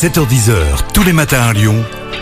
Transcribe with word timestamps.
7h10h, 0.00 0.54
tous 0.94 1.02
les 1.02 1.12
matins 1.12 1.42
à 1.42 1.52
Lyon, 1.52 1.74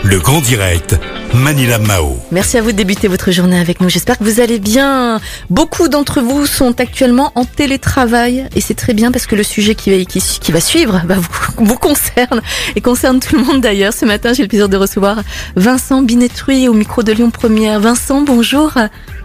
le 0.03 0.19
grand 0.19 0.41
direct, 0.41 0.99
Manila 1.33 1.79
Mao. 1.79 2.17
Merci 2.29 2.57
à 2.57 2.61
vous 2.61 2.73
de 2.73 2.75
débuter 2.75 3.07
votre 3.07 3.31
journée 3.31 3.57
avec 3.57 3.79
nous. 3.79 3.87
J'espère 3.87 4.17
que 4.17 4.25
vous 4.25 4.41
allez 4.41 4.59
bien. 4.59 5.21
Beaucoup 5.49 5.87
d'entre 5.87 6.19
vous 6.19 6.45
sont 6.45 6.77
actuellement 6.81 7.31
en 7.35 7.45
télétravail 7.45 8.49
et 8.53 8.59
c'est 8.59 8.73
très 8.73 8.93
bien 8.93 9.13
parce 9.13 9.27
que 9.27 9.35
le 9.37 9.43
sujet 9.43 9.75
qui 9.75 9.91
va, 9.91 10.03
qui, 10.03 10.19
qui 10.19 10.51
va 10.51 10.59
suivre 10.59 11.03
bah, 11.05 11.15
vous, 11.15 11.29
vous, 11.65 11.77
concerne 11.77 12.41
et 12.75 12.81
concerne 12.81 13.21
tout 13.21 13.37
le 13.37 13.45
monde 13.45 13.61
d'ailleurs. 13.61 13.93
Ce 13.93 14.03
matin, 14.03 14.33
j'ai 14.33 14.41
le 14.41 14.49
plaisir 14.49 14.67
de 14.67 14.75
recevoir 14.75 15.21
Vincent 15.55 16.01
Binetruy 16.01 16.67
au 16.67 16.73
micro 16.73 17.01
de 17.01 17.13
Lyon 17.13 17.31
Première. 17.31 17.79
Vincent, 17.79 18.23
bonjour. 18.23 18.73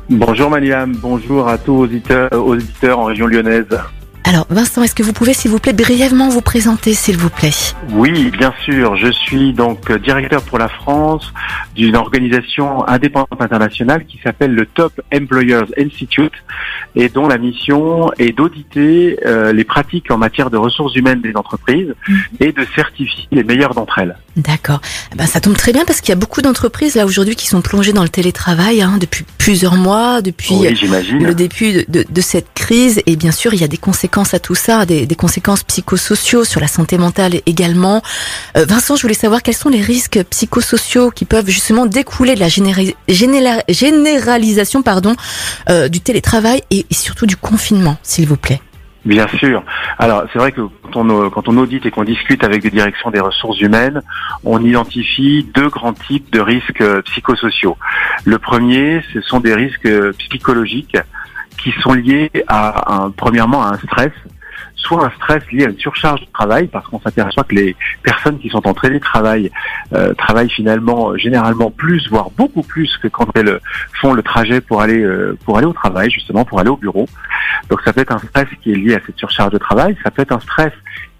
Bonjour 0.08 0.48
Manilam, 0.48 0.94
bonjour 0.94 1.48
à 1.48 1.58
tous 1.58 1.72
aux 1.72 1.82
auditeurs, 1.82 2.32
aux 2.32 2.52
auditeurs 2.52 3.00
en 3.00 3.04
région 3.06 3.26
lyonnaise. 3.26 3.66
Alors 4.26 4.46
Vincent, 4.48 4.82
est-ce 4.82 4.94
que 4.94 5.02
vous 5.02 5.12
pouvez 5.12 5.34
s'il 5.34 5.50
vous 5.50 5.58
plaît 5.58 5.74
brièvement 5.74 6.30
vous 6.30 6.40
présenter 6.40 6.94
s'il 6.94 7.18
vous 7.18 7.28
plaît? 7.28 7.52
Oui, 7.90 8.30
bien 8.30 8.54
sûr. 8.64 8.96
Je 8.96 9.12
suis 9.12 9.52
donc 9.52 9.92
directeur 9.92 10.40
pour 10.42 10.58
la 10.58 10.68
France 10.68 11.30
d'une 11.76 11.94
organisation 11.94 12.88
indépendante 12.88 13.42
internationale 13.42 14.06
qui 14.06 14.18
s'appelle 14.24 14.54
le 14.54 14.64
Top 14.64 14.98
Employers 15.14 15.66
Institute 15.78 16.32
et 16.96 17.10
dont 17.10 17.28
la 17.28 17.36
mission 17.36 18.12
est 18.18 18.32
d'auditer 18.32 19.18
euh, 19.26 19.52
les 19.52 19.64
pratiques 19.64 20.10
en 20.10 20.16
matière 20.16 20.48
de 20.48 20.56
ressources 20.56 20.94
humaines 20.94 21.20
des 21.20 21.36
entreprises 21.36 21.94
mmh. 22.08 22.14
et 22.40 22.52
de 22.52 22.66
certifier 22.74 23.28
les 23.30 23.44
meilleures 23.44 23.74
d'entre 23.74 23.98
elles. 23.98 24.16
D'accord. 24.36 24.80
Eh 25.12 25.16
ben, 25.16 25.26
ça 25.26 25.40
tombe 25.40 25.56
très 25.56 25.72
bien 25.72 25.84
parce 25.84 26.00
qu'il 26.00 26.08
y 26.08 26.12
a 26.12 26.16
beaucoup 26.16 26.40
d'entreprises 26.40 26.94
là 26.94 27.04
aujourd'hui 27.04 27.36
qui 27.36 27.46
sont 27.46 27.60
plongées 27.60 27.92
dans 27.92 28.02
le 28.02 28.08
télétravail 28.08 28.80
hein, 28.80 28.96
depuis 28.98 29.24
plusieurs 29.36 29.74
mois, 29.74 30.22
depuis 30.22 30.54
oui, 30.54 30.74
le 31.20 31.34
début 31.34 31.72
de, 31.72 31.84
de, 31.88 32.06
de, 32.08 32.20
cette 32.20 32.48
crise. 32.54 33.02
Et 33.06 33.16
bien 33.16 33.30
sûr, 33.30 33.52
il 33.52 33.60
y 33.60 33.64
a 33.64 33.68
des 33.68 33.76
conséquences 33.76 34.13
à 34.22 34.38
tout 34.38 34.54
ça, 34.54 34.86
des, 34.86 35.06
conséquences 35.16 35.64
psychosociaux 35.64 36.44
sur 36.44 36.60
la 36.60 36.68
santé 36.68 36.98
mentale 36.98 37.40
également. 37.46 38.00
Euh, 38.56 38.64
Vincent, 38.64 38.94
je 38.96 39.02
voulais 39.02 39.14
savoir 39.14 39.42
quels 39.42 39.56
sont 39.56 39.70
les 39.70 39.80
risques 39.80 40.22
psychosociaux 40.30 41.10
qui 41.10 41.24
peuvent 41.24 41.48
justement 41.48 41.86
découler 41.86 42.36
de 42.36 42.40
la 42.40 42.48
généralisation 43.68 44.82
pardon, 44.82 45.16
euh, 45.68 45.88
du 45.88 46.00
télétravail 46.00 46.62
et, 46.70 46.86
surtout 46.92 47.26
du 47.26 47.36
confinement, 47.36 47.96
s'il 48.02 48.28
vous 48.28 48.36
plaît. 48.36 48.60
Bien 49.04 49.26
sûr. 49.38 49.62
Alors 49.98 50.24
c'est 50.32 50.38
vrai 50.38 50.52
que 50.52 50.62
quand 50.92 51.48
on, 51.48 51.56
audite 51.58 51.84
et 51.84 51.90
qu'on 51.90 52.04
discute 52.04 52.42
avec 52.42 52.62
des 52.62 52.70
directions 52.70 53.10
des 53.10 53.20
ressources 53.20 53.60
humaines, 53.60 54.00
on 54.44 54.64
identifie 54.64 55.46
deux 55.54 55.68
grands 55.68 55.92
types 55.92 56.32
de 56.32 56.40
risques 56.40 56.82
psychosociaux. 57.02 57.76
Le 58.24 58.38
premier, 58.38 59.02
ce 59.12 59.20
sont 59.20 59.40
des 59.40 59.54
risques 59.54 59.90
psychologiques 60.18 60.96
qui 61.58 61.72
sont 61.82 61.92
liés 61.92 62.30
à 62.48 62.94
un, 62.94 63.10
premièrement 63.10 63.62
à 63.62 63.74
un 63.74 63.78
stress 63.78 64.12
soit 64.84 65.06
un 65.06 65.10
stress 65.10 65.42
lié 65.50 65.64
à 65.64 65.70
une 65.70 65.78
surcharge 65.78 66.20
de 66.20 66.26
travail, 66.32 66.66
parce 66.68 66.86
qu'on 66.88 67.00
s'aperçoit 67.00 67.44
que 67.44 67.54
les 67.54 67.76
personnes 68.02 68.38
qui 68.38 68.48
sont 68.48 68.66
en 68.66 68.74
télétravail 68.74 69.50
euh, 69.92 70.12
travaillent 70.14 70.50
finalement 70.50 71.10
euh, 71.10 71.16
généralement 71.16 71.70
plus, 71.70 72.08
voire 72.08 72.30
beaucoup 72.30 72.62
plus 72.62 72.96
que 72.98 73.08
quand 73.08 73.26
elles 73.34 73.60
font 74.00 74.12
le 74.12 74.22
trajet 74.22 74.60
pour 74.60 74.82
aller 74.82 75.00
euh, 75.00 75.36
pour 75.44 75.58
aller 75.58 75.66
au 75.66 75.72
travail, 75.72 76.10
justement 76.10 76.44
pour 76.44 76.60
aller 76.60 76.70
au 76.70 76.76
bureau. 76.76 77.08
Donc 77.70 77.80
ça 77.84 77.92
peut 77.92 78.02
être 78.02 78.12
un 78.12 78.18
stress 78.18 78.48
qui 78.62 78.72
est 78.72 78.76
lié 78.76 78.94
à 78.94 79.00
cette 79.04 79.16
surcharge 79.18 79.52
de 79.52 79.58
travail, 79.58 79.96
ça 80.04 80.10
peut 80.10 80.22
être 80.22 80.32
un 80.32 80.40
stress 80.40 80.72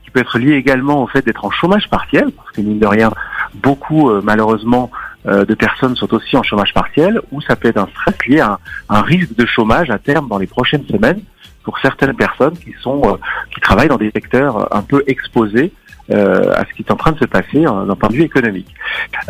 qui 0.05 0.11
peut 0.11 0.21
être 0.21 0.39
lié 0.39 0.53
également 0.53 1.03
au 1.03 1.07
fait 1.07 1.25
d'être 1.25 1.45
en 1.45 1.51
chômage 1.51 1.89
partiel, 1.89 2.31
parce 2.37 2.51
que 2.51 2.61
mine 2.61 2.79
de 2.79 2.87
rien, 2.87 3.11
beaucoup 3.55 4.11
euh, 4.11 4.21
malheureusement 4.23 4.91
de 5.25 5.55
personnes 5.55 5.97
sont 5.97 6.13
aussi 6.13 6.37
en 6.37 6.43
chômage 6.43 6.75
partiel, 6.75 7.21
ou 7.33 7.41
ça 7.41 7.57
peut 7.57 7.69
être 7.69 7.79
un 7.79 7.89
stress 7.89 8.15
lié 8.27 8.41
à 8.41 8.59
un, 8.89 9.03
risque 9.03 9.35
de 9.35 9.47
chômage 9.47 9.91
à 9.91 9.99
terme 9.99 10.29
dans 10.29 10.39
les 10.39 10.47
prochaines 10.47 10.87
semaines 10.87 11.21
pour 11.65 11.79
certaines 11.79 12.15
personnes 12.15 12.57
qui 12.57 12.75
sont 12.81 13.03
euh, 13.05 13.17
travaillent 13.61 13.89
dans 13.89 13.97
des 13.97 14.11
secteurs 14.11 14.73
un 14.75 14.83
peu 14.83 15.03
exposés 15.07 15.73
euh, 16.11 16.53
à 16.55 16.67
ce 16.67 16.75
qui 16.75 16.83
est 16.83 16.93
en 16.93 16.97
train 16.97 17.13
de 17.13 17.19
se 17.19 17.25
passer 17.25 17.63
d'un 17.63 17.97
point 17.97 18.11
de 18.11 18.15
vue 18.15 18.23
économique. 18.23 18.75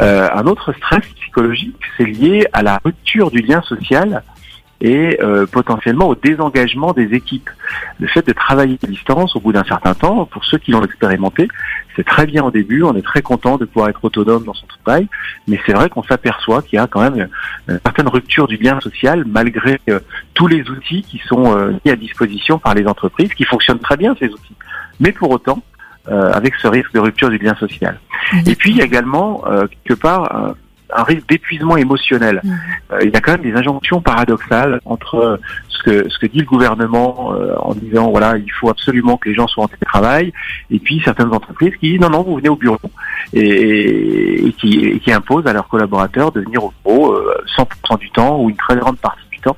Euh, 0.01 0.29
un 0.35 0.47
autre 0.47 0.73
stress 0.73 1.07
psychologique, 1.21 1.77
c'est 1.97 2.05
lié 2.05 2.47
à 2.53 2.63
la 2.63 2.81
rupture 2.85 3.31
du 3.31 3.39
lien 3.39 3.63
social 3.63 4.23
et 4.81 5.19
euh, 5.23 5.47
potentiellement 5.47 6.09
au 6.09 6.15
désengagement 6.15 6.93
des 6.93 7.15
équipes. 7.15 7.51
Le 8.01 8.07
fait 8.07 8.27
de 8.27 8.33
travailler 8.33 8.79
à 8.83 8.87
distance 8.87 9.37
au 9.37 9.41
bout 9.41 9.53
d'un 9.53 9.65
certain 9.65 9.95
temps, 9.95 10.27
pour 10.27 10.45
ceux 10.45 10.59
qui 10.59 10.73
l'ont 10.73 10.85
expérimenté, 10.85 11.49
c'est 11.97 12.05
très 12.05 12.27
bien 12.27 12.43
au 12.45 12.51
début, 12.51 12.83
on 12.83 12.95
est 12.95 13.03
très 13.03 13.23
content 13.23 13.57
de 13.57 13.65
pouvoir 13.65 13.89
être 13.89 14.05
autonome 14.05 14.45
dans 14.45 14.55
son 14.55 14.67
travail, 14.67 15.09
mais 15.47 15.59
c'est 15.65 15.73
vrai 15.73 15.89
qu'on 15.89 16.03
s'aperçoit 16.03 16.63
qu'il 16.63 16.77
y 16.77 16.81
a 16.81 16.87
quand 16.87 17.01
même 17.01 17.29
une 17.69 17.81
certaine 17.85 18.09
rupture 18.09 18.49
du 18.49 18.57
lien 18.57 18.81
social 18.81 19.25
malgré 19.27 19.81
euh, 19.89 20.01
tous 20.35 20.47
les 20.47 20.69
outils 20.69 21.03
qui 21.03 21.19
sont 21.27 21.57
euh, 21.57 21.73
mis 21.85 21.91
à 21.91 21.97
disposition 21.97 22.59
par 22.59 22.75
les 22.75 22.87
entreprises, 22.87 23.33
qui 23.35 23.45
fonctionnent 23.45 23.79
très 23.79 23.97
bien 23.97 24.15
ces 24.19 24.29
outils. 24.29 24.57
Mais 25.01 25.13
pour 25.13 25.31
autant, 25.31 25.63
euh, 26.09 26.33
avec 26.33 26.55
ce 26.57 26.67
risque 26.67 26.93
de 26.93 27.01
rupture 27.01 27.31
du 27.31 27.39
lien 27.39 27.55
social. 27.55 27.99
Et 28.47 28.57
puis 28.57 28.71
il 28.71 28.77
y 28.77 28.83
a 28.83 28.85
également, 28.85 29.45
quelque 29.85 29.99
part, 29.99 30.55
un 30.95 31.03
risque 31.03 31.29
d'épuisement 31.29 31.77
émotionnel. 31.77 32.41
Mmh. 32.43 32.53
Euh, 32.93 32.99
il 33.03 33.11
y 33.11 33.17
a 33.17 33.21
quand 33.21 33.33
même 33.33 33.43
des 33.43 33.55
injonctions 33.55 34.01
paradoxales 34.01 34.81
entre 34.85 35.41
ce 35.69 35.83
que 35.83 36.09
ce 36.09 36.19
que 36.19 36.27
dit 36.27 36.39
le 36.39 36.47
gouvernement 36.47 37.35
euh, 37.35 37.55
en 37.59 37.75
disant 37.75 38.11
voilà 38.11 38.37
il 38.37 38.51
faut 38.53 38.71
absolument 38.71 39.17
que 39.17 39.29
les 39.29 39.35
gens 39.35 39.47
soient 39.47 39.65
en 39.65 39.69
télétravail 39.69 40.33
et 40.71 40.79
puis 40.79 41.01
certaines 41.05 41.33
entreprises 41.33 41.75
qui 41.81 41.93
disent 41.93 42.01
non 42.01 42.11
non 42.11 42.23
vous 42.23 42.37
venez 42.37 42.49
au 42.49 42.57
bureau 42.57 42.79
et, 43.33 44.47
et, 44.47 44.53
qui, 44.53 44.79
et 44.79 45.01
qui, 45.01 45.13
imposent 45.13 45.47
à 45.47 45.53
leurs 45.53 45.69
collaborateurs 45.69 46.33
de 46.33 46.41
venir 46.41 46.65
au 46.65 46.73
bureau 46.85 47.19
100% 47.57 47.65
euh, 47.65 47.97
du 47.97 48.11
temps 48.11 48.41
ou 48.41 48.51
une 48.51 48.57
très 48.57 48.77
grande 48.77 48.99
partie 48.99 49.27
du 49.31 49.41
temps. 49.41 49.57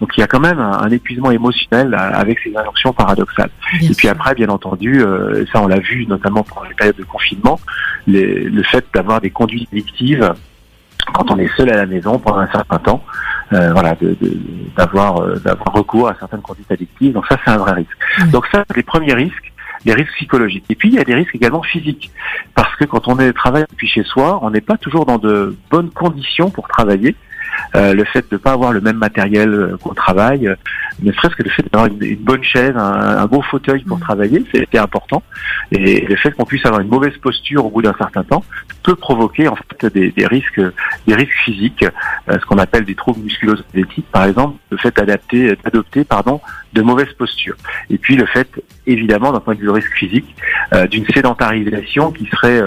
Donc 0.00 0.16
il 0.16 0.20
y 0.20 0.22
a 0.22 0.26
quand 0.26 0.40
même 0.40 0.58
un, 0.58 0.78
un 0.80 0.90
épuisement 0.90 1.30
émotionnel 1.30 1.94
avec 1.94 2.38
ces 2.40 2.56
injonctions 2.56 2.92
paradoxales. 2.92 3.50
Bien 3.78 3.90
et 3.90 3.94
puis 3.94 4.08
sûr. 4.08 4.10
après, 4.10 4.34
bien 4.34 4.48
entendu, 4.48 5.02
euh, 5.02 5.44
ça 5.52 5.62
on 5.62 5.66
l'a 5.66 5.78
vu 5.78 6.06
notamment 6.06 6.42
pendant 6.42 6.66
les 6.68 6.74
périodes 6.74 6.96
de 6.96 7.04
confinement, 7.04 7.60
les, 8.06 8.44
le 8.44 8.62
fait 8.62 8.84
d'avoir 8.94 9.20
des 9.20 9.30
conduites 9.30 9.68
addictives 9.72 10.32
quand 11.12 11.30
on 11.30 11.38
est 11.38 11.50
seul 11.56 11.70
à 11.70 11.76
la 11.76 11.86
maison 11.86 12.18
pendant 12.18 12.38
un 12.38 12.50
certain 12.50 12.78
temps, 12.78 13.02
euh, 13.52 13.72
voilà, 13.72 13.96
d'avoir 14.76 15.22
de, 15.22 15.38
d'avoir 15.38 15.74
recours 15.74 16.08
à 16.08 16.14
certaines 16.18 16.42
conduites 16.42 16.70
addictives. 16.70 17.12
Donc 17.12 17.26
ça, 17.26 17.36
c'est 17.44 17.50
un 17.50 17.58
vrai 17.58 17.72
risque. 17.72 18.32
Donc 18.32 18.46
ça, 18.52 18.64
c'est 18.68 18.76
les 18.76 18.82
premiers 18.82 19.14
risques, 19.14 19.52
les 19.84 19.92
risques 19.92 20.12
psychologiques. 20.14 20.64
Et 20.68 20.74
puis 20.74 20.88
il 20.88 20.94
y 20.94 20.98
a 20.98 21.04
des 21.04 21.14
risques 21.14 21.34
également 21.34 21.62
physiques, 21.62 22.10
parce 22.54 22.74
que 22.76 22.84
quand 22.84 23.08
on 23.08 23.18
est 23.18 23.32
travaille 23.32 23.64
depuis 23.70 23.88
chez 23.88 24.04
soi, 24.04 24.38
on 24.42 24.50
n'est 24.50 24.60
pas 24.60 24.76
toujours 24.76 25.06
dans 25.06 25.18
de 25.18 25.56
bonnes 25.70 25.90
conditions 25.90 26.50
pour 26.50 26.68
travailler. 26.68 27.16
Euh, 27.76 27.94
le 27.94 28.04
fait 28.04 28.28
de 28.30 28.34
ne 28.34 28.38
pas 28.38 28.52
avoir 28.52 28.72
le 28.72 28.80
même 28.80 28.96
matériel 28.96 29.52
euh, 29.52 29.76
qu'au 29.76 29.94
travail, 29.94 30.48
euh, 30.48 30.54
ne 31.02 31.12
serait-ce 31.12 31.36
que 31.36 31.42
le 31.42 31.50
fait 31.50 31.62
d'avoir 31.70 31.86
une, 31.86 32.02
une, 32.02 32.16
bonne 32.16 32.42
chaise, 32.42 32.74
un, 32.76 33.18
un 33.18 33.26
beau 33.26 33.42
fauteuil 33.42 33.84
pour 33.84 33.98
mmh. 33.98 34.00
travailler, 34.00 34.44
c'est 34.52 34.78
important. 34.78 35.22
Et 35.70 36.00
le 36.06 36.16
fait 36.16 36.32
qu'on 36.32 36.44
puisse 36.44 36.64
avoir 36.66 36.80
une 36.80 36.88
mauvaise 36.88 37.16
posture 37.18 37.64
au 37.64 37.70
bout 37.70 37.82
d'un 37.82 37.94
certain 37.96 38.24
temps 38.24 38.44
peut 38.82 38.96
provoquer 38.96 39.46
en 39.46 39.56
fait 39.56 39.86
des, 39.86 40.10
des 40.10 40.26
risques, 40.26 40.60
des 41.06 41.14
risques 41.14 41.38
physiques, 41.44 41.84
euh, 42.28 42.38
ce 42.40 42.46
qu'on 42.46 42.58
appelle 42.58 42.84
des 42.84 42.94
troubles 42.94 43.20
musculo-squelettiques, 43.20 44.10
par 44.10 44.24
exemple, 44.24 44.56
le 44.70 44.78
fait 44.78 44.94
d'adapter, 44.96 45.56
d'adopter, 45.62 46.04
pardon, 46.04 46.40
de 46.72 46.82
mauvaises 46.82 47.12
postures. 47.16 47.56
Et 47.88 47.98
puis 47.98 48.16
le 48.16 48.26
fait, 48.26 48.48
évidemment, 48.86 49.32
d'un 49.32 49.40
point 49.40 49.54
de 49.54 49.60
vue 49.60 49.70
risque 49.70 49.92
physique, 49.92 50.34
d'une 50.90 51.06
sédentarisation 51.06 52.12
qui 52.12 52.26
serait 52.26 52.62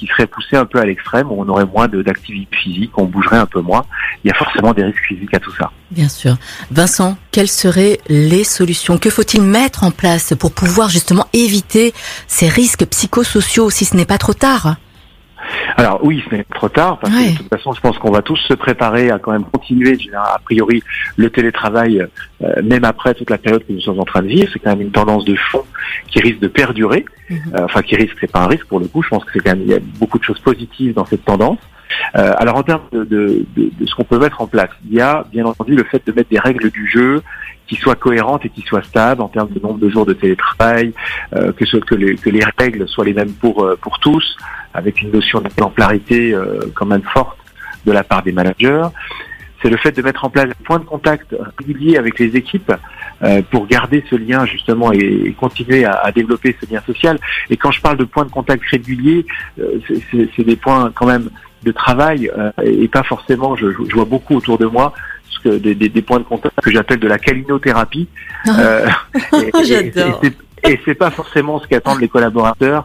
qui 0.00 0.06
serait 0.06 0.26
poussé 0.26 0.56
un 0.56 0.64
peu 0.64 0.78
à 0.78 0.86
l'extrême, 0.86 1.30
où 1.30 1.42
on 1.42 1.48
aurait 1.48 1.66
moins 1.66 1.86
d'activité 1.86 2.56
physique, 2.56 2.90
on 2.96 3.04
bougerait 3.04 3.36
un 3.36 3.44
peu 3.44 3.60
moins. 3.60 3.84
Il 4.24 4.28
y 4.28 4.30
a 4.30 4.34
forcément 4.34 4.72
des 4.72 4.82
risques 4.82 5.04
physiques 5.06 5.34
à 5.34 5.38
tout 5.38 5.54
ça. 5.54 5.70
Bien 5.90 6.08
sûr. 6.08 6.38
Vincent, 6.70 7.18
quelles 7.32 7.48
seraient 7.48 8.00
les 8.08 8.44
solutions 8.44 8.96
Que 8.96 9.10
faut-il 9.10 9.42
mettre 9.42 9.84
en 9.84 9.90
place 9.90 10.32
pour 10.38 10.52
pouvoir 10.52 10.88
justement 10.88 11.26
éviter 11.34 11.92
ces 12.26 12.48
risques 12.48 12.86
psychosociaux 12.86 13.68
si 13.68 13.84
ce 13.84 13.94
n'est 13.94 14.06
pas 14.06 14.16
trop 14.16 14.32
tard? 14.32 14.76
Alors 15.76 16.00
oui, 16.04 16.22
ce 16.28 16.34
n'est 16.34 16.44
trop 16.44 16.68
tard, 16.68 16.98
parce 16.98 17.14
ouais. 17.14 17.26
que 17.26 17.32
de 17.32 17.38
toute 17.38 17.48
façon, 17.48 17.72
je 17.72 17.80
pense 17.80 17.98
qu'on 17.98 18.10
va 18.10 18.22
tous 18.22 18.36
se 18.36 18.54
préparer 18.54 19.10
à 19.10 19.18
quand 19.18 19.32
même 19.32 19.44
continuer, 19.44 19.98
a 20.14 20.38
priori, 20.44 20.82
le 21.16 21.30
télétravail, 21.30 22.06
euh, 22.42 22.62
même 22.62 22.84
après 22.84 23.14
toute 23.14 23.30
la 23.30 23.38
période 23.38 23.64
que 23.66 23.72
nous 23.72 23.80
sommes 23.80 24.00
en 24.00 24.04
train 24.04 24.22
de 24.22 24.28
vivre. 24.28 24.48
C'est 24.52 24.58
quand 24.58 24.70
même 24.70 24.82
une 24.82 24.90
tendance 24.90 25.24
de 25.24 25.36
fond 25.36 25.64
qui 26.10 26.20
risque 26.20 26.40
de 26.40 26.48
perdurer. 26.48 27.04
-hmm. 27.04 27.34
euh, 27.54 27.64
enfin, 27.64 27.82
qui 27.82 27.96
risque, 27.96 28.16
c'est 28.20 28.32
pas 28.36 28.42
un 28.46 28.46
risque 28.54 28.66
pour 28.66 28.80
le 28.80 28.86
coup. 28.86 29.02
Je 29.02 29.08
pense 29.08 29.24
que 29.24 29.30
c'est 29.32 29.40
quand 29.44 29.54
même, 29.56 29.62
il 29.66 29.70
y 29.70 29.74
a 29.74 29.80
beaucoup 30.00 30.18
de 30.18 30.24
choses 30.24 30.40
positives 30.50 30.92
dans 30.94 31.06
cette 31.10 31.24
tendance. 31.24 31.62
Euh, 32.16 32.32
alors 32.42 32.56
en 32.56 32.62
termes 32.62 32.86
de, 32.92 33.02
de, 33.14 33.22
de, 33.56 33.64
de 33.78 33.84
ce 33.88 33.92
qu'on 33.96 34.04
peut 34.12 34.20
mettre 34.26 34.40
en 34.40 34.46
place, 34.54 34.70
il 34.88 34.94
y 34.94 35.00
a 35.00 35.24
bien 35.34 35.44
entendu 35.44 35.74
le 35.74 35.84
fait 35.90 36.02
de 36.06 36.12
mettre 36.12 36.30
des 36.30 36.38
règles 36.48 36.70
du 36.70 36.84
jeu 36.96 37.12
qui 37.66 37.76
soient 37.76 38.00
cohérentes 38.06 38.44
et 38.46 38.50
qui 38.56 38.62
soient 38.62 38.82
stables 38.92 39.22
en 39.22 39.28
termes 39.28 39.52
de 39.56 39.60
nombre 39.60 39.78
de 39.78 39.88
jours 39.94 40.06
de 40.06 40.12
télétravail, 40.12 40.92
euh, 41.36 41.52
que, 41.56 41.64
ce, 41.66 41.76
que, 41.88 41.94
les, 42.02 42.12
que 42.16 42.30
les 42.36 42.44
règles 42.58 42.82
soient 42.88 43.04
les 43.10 43.14
mêmes 43.20 43.34
pour, 43.42 43.56
euh, 43.64 43.76
pour 43.84 43.98
tous, 44.00 44.26
avec 44.74 45.02
une 45.02 45.10
notion 45.10 45.40
d'exemplarité 45.40 46.34
euh, 46.34 46.60
quand 46.74 46.86
même 46.86 47.02
forte 47.02 47.38
de 47.84 47.92
la 47.92 48.04
part 48.04 48.22
des 48.22 48.32
managers. 48.32 48.86
C'est 49.62 49.68
le 49.68 49.76
fait 49.76 49.92
de 49.92 50.00
mettre 50.00 50.24
en 50.24 50.30
place 50.30 50.46
des 50.46 50.64
points 50.64 50.78
de 50.78 50.84
contact 50.84 51.34
réguliers 51.58 51.98
avec 51.98 52.18
les 52.18 52.34
équipes 52.36 52.72
euh, 53.22 53.42
pour 53.50 53.66
garder 53.66 54.02
ce 54.08 54.16
lien 54.16 54.46
justement 54.46 54.90
et, 54.92 55.34
continuer 55.38 55.84
à, 55.84 55.92
à, 55.92 56.12
développer 56.12 56.56
ce 56.60 56.72
lien 56.72 56.80
social. 56.86 57.18
Et 57.50 57.56
quand 57.58 57.70
je 57.70 57.80
parle 57.80 57.98
de 57.98 58.04
points 58.04 58.24
de 58.24 58.30
contact 58.30 58.62
réguliers, 58.70 59.26
euh, 59.60 59.78
c'est 60.10 60.44
des 60.44 60.56
points 60.56 60.90
quand 60.94 61.06
même 61.06 61.28
de 61.62 61.72
travail 61.72 62.30
euh, 62.38 62.50
et 62.64 62.88
pas 62.88 63.02
forcément, 63.02 63.54
je, 63.56 63.66
je, 63.70 63.94
vois 63.94 64.06
beaucoup 64.06 64.34
autour 64.36 64.56
de 64.56 64.64
moi, 64.64 64.94
que 65.42 65.56
des, 65.56 65.74
des, 65.74 65.88
des, 65.88 66.02
points 66.02 66.18
de 66.18 66.24
contact 66.24 66.60
que 66.60 66.70
j'appelle 66.70 67.00
de 67.00 67.08
la 67.08 67.18
calinothérapie. 67.18 68.08
Oh. 68.46 68.52
Euh, 68.58 68.88
J'adore. 69.66 70.22
Et 70.68 70.78
c'est 70.84 70.94
pas 70.94 71.10
forcément 71.10 71.58
ce 71.60 71.66
qu'attendent 71.66 72.00
les 72.00 72.08
collaborateurs 72.08 72.84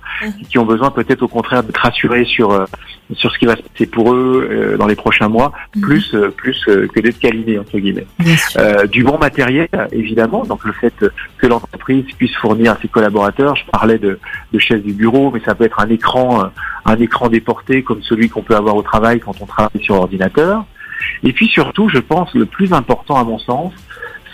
qui 0.50 0.58
ont 0.58 0.66
besoin 0.66 0.92
peut-être 0.92 1.22
au 1.24 1.28
contraire 1.28 1.64
d'être 1.64 1.78
rassurés 1.78 2.26
sur 2.26 2.52
euh, 2.52 2.66
sur 3.14 3.32
ce 3.32 3.38
qui 3.38 3.46
va 3.46 3.56
se 3.56 3.62
passer 3.62 3.86
pour 3.86 4.14
eux 4.14 4.48
euh, 4.52 4.78
dans 4.78 4.88
les 4.88 4.96
prochains 4.96 5.28
mois, 5.28 5.52
Mhm. 5.76 5.82
plus 5.82 6.14
euh, 6.16 6.30
plus 6.30 6.60
euh, 6.68 6.88
que 6.88 7.00
d'être 7.02 7.20
câlinés 7.20 7.60
entre 7.60 7.78
guillemets. 7.78 8.08
Euh, 8.58 8.88
du 8.88 9.04
bon 9.04 9.18
matériel, 9.18 9.68
évidemment. 9.92 10.44
Donc 10.46 10.64
le 10.66 10.72
fait 10.74 10.94
que 11.38 11.48
l'entreprise 11.48 12.06
puisse 12.18 12.36
fournir 12.36 12.74
à 12.74 12.78
ses 12.82 12.88
collaborateurs, 12.88 13.56
je 13.56 13.66
parlais 13.72 13.98
de, 14.00 14.20
de 14.54 14.60
chaises 14.60 14.82
du 14.84 14.94
bureau, 14.94 15.32
mais 15.32 15.42
ça 15.46 15.54
peut 15.56 15.66
être 15.66 15.80
un 15.80 15.90
écran, 15.90 16.50
un 16.86 16.96
écran 16.98 17.30
déporté 17.30 17.84
comme 17.84 18.02
celui 18.02 18.30
qu'on 18.30 18.42
peut 18.42 18.56
avoir 18.56 18.76
au 18.76 18.82
travail 18.82 19.20
quand 19.20 19.36
on 19.42 19.46
travaille 19.46 19.82
sur 19.84 19.96
ordinateur. 19.96 20.66
Et 21.24 21.34
puis 21.34 21.48
surtout, 21.48 21.90
je 21.90 22.00
pense, 22.00 22.34
le 22.34 22.46
plus 22.46 22.74
important 22.74 23.18
à 23.18 23.24
mon 23.24 23.38
sens, 23.38 23.74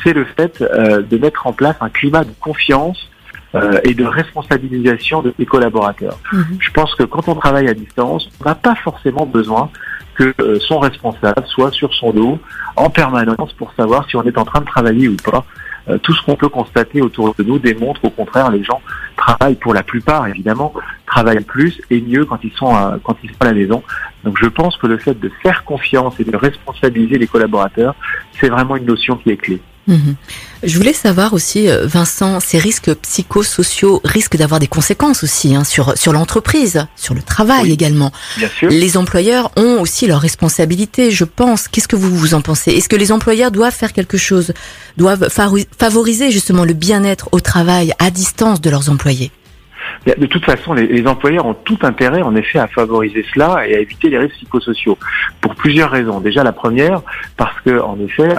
c'est 0.04 0.14
le 0.14 0.26
fait 0.26 0.62
euh, 0.62 1.02
de 1.02 1.18
mettre 1.18 1.46
en 1.48 1.54
place 1.54 1.76
un 1.82 1.90
climat 1.90 2.24
de 2.24 2.32
confiance 2.40 3.10
euh, 3.54 3.80
et 3.84 3.94
de 3.94 4.06
responsabilisation 4.06 5.22
de 5.22 5.34
ses 5.38 5.46
collaborateurs. 5.46 6.18
Mhm. 6.32 6.58
Je 6.60 6.72
pense 6.72 6.96
que 6.96 7.04
quand 7.04 7.28
on 7.28 7.36
travaille 7.36 7.68
à 7.68 7.74
distance, 7.74 8.30
on 8.40 8.48
n'a 8.48 8.56
pas 8.56 8.76
forcément 8.76 9.26
besoin 9.26 9.70
que 10.16 10.34
euh, 10.40 10.60
son 10.60 10.80
responsable 10.80 11.44
soit 11.48 11.72
sur 11.72 11.94
son 11.94 12.12
dos 12.12 12.40
en 12.76 12.90
permanence 12.90 13.54
pour 13.54 13.74
savoir 13.74 14.08
si 14.10 14.16
on 14.16 14.24
est 14.24 14.38
en 14.38 14.46
train 14.46 14.62
de 14.62 14.66
travailler 14.66 15.08
ou 15.08 15.18
pas. 15.18 15.46
Euh, 15.90 15.98
tout 15.98 16.14
ce 16.14 16.22
qu'on 16.24 16.36
peut 16.36 16.50
constater 16.50 17.02
autour 17.02 17.34
de 17.36 17.44
nous 17.44 17.58
démontre 17.58 18.06
au 18.06 18.12
contraire 18.12 18.52
les 18.52 18.64
gens 18.64 18.82
travaillent 19.18 19.56
pour 19.56 19.74
la 19.74 19.82
plupart 19.82 20.28
évidemment 20.28 20.74
travaillent 21.08 21.44
plus 21.44 21.82
et 21.90 22.00
mieux 22.00 22.24
quand 22.24 22.38
ils 22.44 22.52
sont 22.52 22.68
à, 22.68 23.00
quand 23.04 23.18
ils 23.24 23.32
sont 23.32 23.42
à 23.42 23.46
la 23.46 23.54
maison. 23.54 23.84
Donc 24.24 24.38
je 24.40 24.48
pense 24.48 24.78
que 24.78 24.88
le 24.88 24.98
fait 24.98 25.20
de 25.20 25.30
faire 25.42 25.64
confiance 25.66 26.20
et 26.20 26.24
de 26.24 26.36
responsabiliser 26.38 27.18
les 27.18 27.28
collaborateurs, 27.28 27.96
c'est 28.40 28.50
vraiment 28.50 28.76
une 28.76 28.86
notion 28.86 29.18
qui 29.18 29.32
est 29.32 29.38
clé. 29.38 29.60
Mhm. 29.88 30.16
Je 30.64 30.78
voulais 30.78 30.94
savoir 30.94 31.34
aussi, 31.34 31.68
euh, 31.68 31.88
Vincent, 31.88 32.40
ces 32.40 32.60
risques 32.60 32.94
psychosociaux 32.94 34.00
risquent 34.04 34.38
d'avoir 34.38 34.60
des 34.60 34.68
conséquences 34.68 35.24
aussi 35.24 35.56
hein, 35.56 35.64
sur 35.64 35.98
sur 35.98 36.14
l'entreprise, 36.14 36.86
sur 36.96 37.14
le 37.16 37.22
travail 37.24 37.64
Oui. 37.64 37.72
également. 37.72 38.12
Bien 38.38 38.48
sûr. 38.48 38.70
Les 38.70 38.96
employeurs 38.96 39.52
ont 39.58 39.82
aussi 39.82 40.06
leurs 40.06 40.22
responsabilités, 40.22 41.10
je 41.10 41.24
pense. 41.24 41.68
Qu'est-ce 41.68 41.88
que 41.88 41.96
vous 41.96 42.16
vous 42.16 42.34
en 42.36 42.42
pensez? 42.42 42.72
Est-ce 42.72 42.90
que 42.90 42.96
les 42.96 43.12
employeurs 43.12 43.50
doivent 43.52 43.74
faire 43.74 43.94
quelque 43.94 44.18
chose, 44.18 44.54
doivent 44.98 45.30
favoriser 45.30 46.30
justement 46.32 46.64
le 46.64 46.74
bien-être 46.74 47.30
au 47.32 47.40
travail 47.40 47.94
à 47.98 48.12
distance 48.12 48.62
de 48.62 48.70
leurs 48.70 48.90
employés? 48.90 49.32
De 50.06 50.26
toute 50.26 50.46
façon, 50.46 50.74
les, 50.74 50.88
les 50.88 51.06
employeurs 51.08 51.46
ont 51.46 51.54
tout 51.54 51.78
intérêt, 51.82 52.22
en 52.22 52.36
effet, 52.36 52.60
à 52.60 52.68
favoriser 52.68 53.26
cela 53.34 53.68
et 53.68 53.76
à 53.76 53.80
éviter 53.80 54.10
les 54.10 54.18
risques 54.20 54.36
psychosociaux. 54.36 54.98
Pour 55.42 55.54
plusieurs 55.56 55.92
raisons. 55.92 56.20
Déjà, 56.22 56.44
la 56.44 56.54
première, 56.54 57.02
parce 57.38 57.60
que, 57.66 57.80
en 57.80 57.98
effet, 58.00 58.30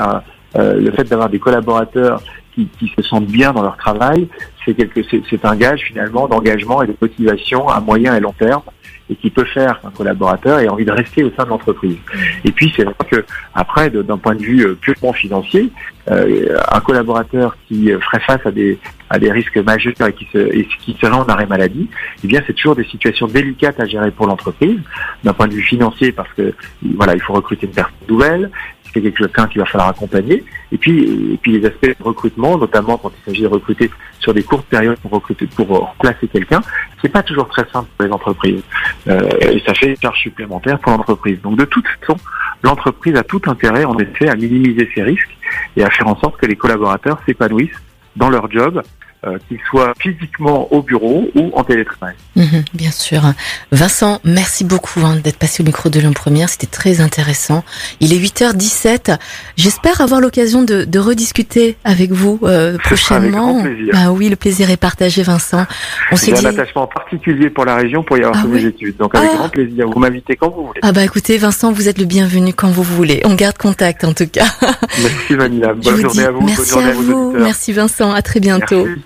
euh, 0.57 0.75
le 0.81 0.91
fait 0.93 1.05
d'avoir 1.05 1.29
des 1.29 1.39
collaborateurs 1.39 2.23
qui, 2.55 2.69
qui 2.79 2.93
se 2.95 3.03
sentent 3.03 3.27
bien 3.27 3.53
dans 3.53 3.63
leur 3.63 3.77
travail, 3.77 4.29
c'est 4.65 4.75
quelque, 4.75 5.01
c'est, 5.11 5.45
un 5.45 5.57
gage 5.57 5.81
finalement 5.81 6.29
d'engagement 6.29 6.83
et 6.83 6.87
de 6.87 6.95
motivation 7.01 7.69
à 7.69 7.81
moyen 7.81 8.15
et 8.15 8.21
long 8.21 8.35
terme, 8.39 8.63
et 9.11 9.17
qui 9.17 9.31
peut 9.31 9.45
faire 9.45 9.81
qu'un 9.81 9.91
collaborateur 9.91 10.61
ait 10.61 10.69
envie 10.69 10.85
de 10.85 10.93
rester 10.93 11.25
au 11.25 11.31
sein 11.37 11.45
de 11.45 11.49
l'entreprise. 11.49 11.97
Et 12.45 12.53
puis, 12.53 12.73
c'est 12.77 12.85
vrai 12.85 12.95
que 13.11 13.25
après, 13.55 13.91
d'un 13.91 14.19
point 14.19 14.35
de 14.35 14.43
vue 14.43 14.65
euh, 14.65 14.75
purement 14.75 15.13
financier, 15.13 15.71
euh, 16.11 16.57
un 16.71 16.81
collaborateur 16.81 17.57
qui 17.69 17.93
euh, 17.93 18.01
ferait 18.01 18.21
face 18.21 18.45
à 18.45 18.51
des 18.51 18.79
à 19.09 19.19
des 19.19 19.31
risques 19.31 19.59
majeurs 19.59 20.09
et 20.09 20.13
qui 20.15 20.27
se 20.33 20.39
et 20.39 20.67
qui 20.81 20.97
serait 21.01 21.13
en 21.13 21.25
arrêt 21.25 21.47
maladie, 21.47 21.89
eh 22.25 22.27
bien 22.27 22.43
c'est 22.47 22.55
toujours 22.55 22.75
des 22.75 22.85
situations 22.85 23.27
délicates 23.27 23.79
à 23.79 23.87
gérer 23.87 24.11
pour 24.11 24.27
l'entreprise 24.27 24.81
d'un 25.23 25.33
point 25.35 25.47
de 25.49 25.53
vue 25.53 25.63
financier 25.63 26.13
parce 26.13 26.33
que 26.33 26.55
voilà 26.97 27.15
il 27.15 27.21
faut 27.21 27.35
recruter 27.35 27.67
une 27.67 27.73
personne 27.73 27.93
nouvelle, 28.09 28.51
c'est 28.93 29.01
quelqu'un 29.01 29.47
qu'il 29.47 29.61
va 29.61 29.67
falloir 29.67 29.89
accompagner 29.89 30.45
et 30.71 30.79
puis 30.79 31.33
et 31.35 31.39
puis 31.41 31.53
les 31.59 31.67
aspects 31.67 31.87
de 31.99 32.03
recrutement 32.03 32.59
notamment 32.59 32.97
quand 32.99 33.13
il 33.19 33.25
s'agit 33.31 33.43
de 33.43 33.49
recruter 33.49 33.91
sur 34.21 34.33
des 34.35 34.43
courtes 34.43 34.67
périodes 34.67 34.99
pour 34.99 35.11
recruter 35.11 35.47
pour 35.47 35.69
remplacer 35.69 36.29
quelqu'un, 36.29 36.61
c'est 37.01 37.09
pas 37.09 37.23
toujours 37.23 37.49
très 37.49 37.67
simple 37.73 37.89
pour 37.97 38.07
les 38.07 38.13
entreprises 38.13 38.63
Euh, 39.09 39.29
et 39.41 39.61
ça 39.67 39.75
fait 39.75 39.91
une 39.91 39.97
charge 39.97 40.21
supplémentaire 40.21 40.79
pour 40.79 40.93
l'entreprise. 40.93 41.41
Donc 41.43 41.57
de 41.59 41.65
toute 41.65 41.87
façon 41.89 42.17
l'entreprise 42.63 43.17
a 43.17 43.25
tout 43.25 43.43
intérêt 43.47 43.85
en 43.85 43.99
effet 43.99 44.29
à 44.29 44.37
minimiser 44.37 44.89
ces 44.95 45.03
risques 45.03 45.37
et 45.77 45.83
à 45.83 45.91
faire 45.91 46.07
en 46.07 46.17
sorte 46.19 46.37
que 46.37 46.47
les 46.47 46.57
collaborateurs 46.57 47.19
s'épanouissent 47.27 47.83
dans 48.17 48.31
leur 48.31 48.51
job, 48.51 48.83
euh, 49.27 49.39
qu'ils 49.49 49.59
soient 49.71 49.93
physiquement 50.01 50.73
au 50.73 50.83
bureau 50.83 51.29
ou 51.35 51.51
en 51.55 51.63
télétravail. 51.65 52.15
Mhm, 52.37 52.65
Bien 52.75 52.91
sûr. 52.91 53.23
Vincent, 53.71 54.21
merci 54.25 54.65
beaucoup 54.65 55.01
hein, 55.05 55.17
d'être 55.23 55.37
passé 55.39 55.63
au 55.63 55.67
micro 55.67 55.89
de 55.89 56.01
l'homme 56.01 56.15
première. 56.15 56.49
C'était 56.49 56.67
très 56.67 57.01
intéressant. 57.01 57.63
Il 58.01 58.13
est 58.13 58.19
8h17. 58.19 59.17
J'espère 59.57 60.01
avoir 60.01 60.21
l'occasion 60.21 60.63
de, 60.63 60.85
de 60.85 60.99
rediscuter 60.99 61.77
avec 61.85 62.11
vous 62.13 62.39
euh, 62.43 62.49
sera 62.49 63.17
avec 63.17 63.31
prochainement. 63.33 63.53
grand 63.55 63.63
plaisir. 63.63 63.89
Bah 63.93 64.11
oui, 64.13 64.29
le 64.29 64.37
plaisir 64.37 64.71
est 64.71 64.77
partagé, 64.77 65.23
Vincent. 65.23 65.67
On 66.11 66.17
J'ai 66.17 66.33
dit. 66.33 66.47
un 66.47 66.51
attachement 66.51 66.87
particulier 66.87 67.51
pour 67.51 67.65
la 67.65 67.77
région 67.77 68.03
pour 68.03 68.17
y 68.19 68.21
avoir 68.23 68.37
Ah 68.39 68.43
fait 68.43 68.49
oui 68.49 68.63
mes 68.63 68.69
études. 68.69 68.97
Donc 68.97 69.15
avec 69.15 69.31
Ah. 69.33 69.37
grand 69.37 69.49
plaisir, 69.49 69.89
vous 69.89 69.99
m'invitez 70.01 70.37
quand 70.37 70.51
vous 70.51 70.67
voulez. 70.67 70.81
Ah 70.83 70.93
bah 70.93 71.05
écoutez, 71.05 71.39
Vincent, 71.39 71.71
vous 71.73 71.89
êtes 71.89 71.99
le 71.99 72.05
bienvenu 72.07 72.53
quand 72.53 72.69
vous 72.71 72.83
voulez. 72.83 73.21
On 73.25 73.35
garde 73.35 73.57
contact 73.59 74.05
en 74.05 74.13
tout 74.15 74.27
cas. 74.27 74.47
Merci 75.03 75.35
Vanilla. 75.37 75.75
Bonne 75.75 76.01
journée 76.01 76.25
à 76.25 76.31
vous. 76.31 76.41
merci 76.41 76.57
Bonne 76.61 76.69
journée 76.83 76.91
à 76.91 76.93
vous. 76.95 77.33
Merci 77.39 77.73
Vincent. 77.73 78.13
À 78.13 78.23
très 78.23 78.41
bientôt. 78.41 78.85
Merci. 78.85 79.01